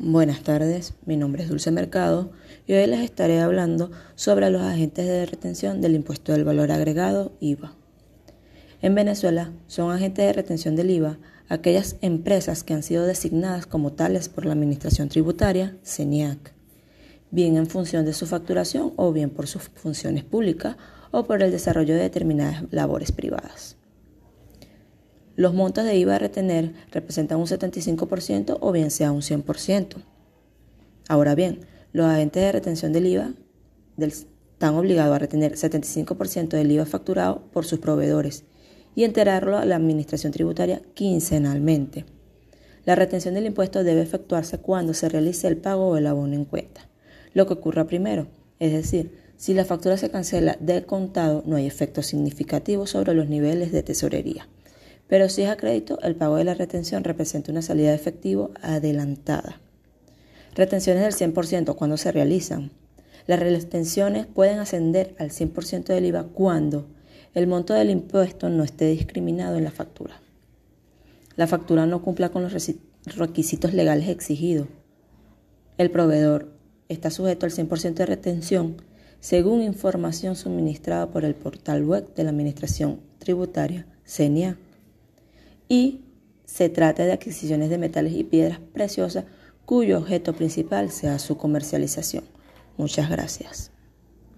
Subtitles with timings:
[0.00, 2.30] Buenas tardes, mi nombre es Dulce Mercado
[2.68, 7.32] y hoy les estaré hablando sobre los agentes de retención del impuesto del valor agregado
[7.40, 7.74] IVA.
[8.80, 13.92] En Venezuela son agentes de retención del IVA aquellas empresas que han sido designadas como
[13.92, 16.54] tales por la Administración Tributaria, CENIAC,
[17.32, 20.76] bien en función de su facturación o bien por sus funciones públicas
[21.10, 23.76] o por el desarrollo de determinadas labores privadas.
[25.38, 29.94] Los montos de IVA a retener representan un 75% o bien sea un 100%.
[31.08, 31.60] Ahora bien,
[31.92, 33.34] los agentes de retención del IVA
[33.98, 38.46] están obligados a retener 75% del IVA facturado por sus proveedores
[38.96, 42.04] y enterarlo a la Administración Tributaria quincenalmente.
[42.84, 46.46] La retención del impuesto debe efectuarse cuando se realice el pago o el abono en
[46.46, 46.88] cuenta,
[47.32, 48.26] lo que ocurra primero,
[48.58, 53.28] es decir, si la factura se cancela de contado no hay efecto significativo sobre los
[53.28, 54.48] niveles de tesorería.
[55.08, 58.50] Pero si es a crédito, el pago de la retención representa una salida de efectivo
[58.60, 59.60] adelantada.
[60.54, 62.70] Retenciones del 100% cuando se realizan.
[63.26, 66.86] Las retenciones pueden ascender al 100% del IVA cuando
[67.34, 70.20] el monto del impuesto no esté discriminado en la factura.
[71.36, 72.52] La factura no cumpla con los
[73.16, 74.68] requisitos legales exigidos.
[75.78, 76.52] El proveedor
[76.88, 78.82] está sujeto al 100% de retención
[79.20, 84.56] según información suministrada por el portal web de la Administración Tributaria, CENIA
[85.68, 86.00] y
[86.44, 89.24] se trata de adquisiciones de metales y piedras preciosas
[89.66, 92.24] cuyo objeto principal sea su comercialización.
[92.78, 93.70] Muchas gracias.